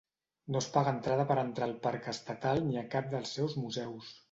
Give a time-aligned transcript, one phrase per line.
[0.53, 4.13] No es paga entrada per entrar al parc estatal ni a cap dels seus museus.